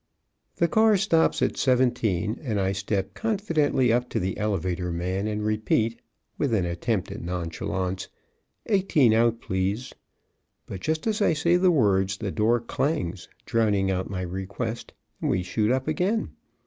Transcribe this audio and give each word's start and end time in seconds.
'"]The 0.55 0.67
car 0.67 0.97
stops 0.97 1.43
at 1.43 1.57
seventeen, 1.57 2.39
and 2.41 2.59
I 2.59 2.71
step 2.71 3.13
confidentially 3.13 3.93
up 3.93 4.09
to 4.09 4.19
the 4.19 4.35
elevator 4.35 4.91
man 4.91 5.27
and 5.27 5.43
repeat, 5.45 5.99
with 6.39 6.55
an 6.55 6.65
attempt 6.65 7.11
at 7.11 7.21
nonchalance, 7.21 8.07
"Eighteen 8.65 9.13
out, 9.13 9.39
please." 9.41 9.93
But 10.65 10.79
just 10.81 11.05
as 11.05 11.21
I 11.21 11.33
say 11.33 11.55
the 11.55 11.69
words 11.69 12.17
the 12.17 12.31
door 12.31 12.59
clangs, 12.59 13.29
drowning 13.45 13.91
out 13.91 14.09
my 14.09 14.21
request, 14.23 14.91
and 15.21 15.29
we 15.29 15.43
shoot 15.43 15.69
up 15.69 15.87
again. 15.87 16.31